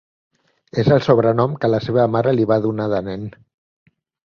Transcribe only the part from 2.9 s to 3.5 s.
de nen.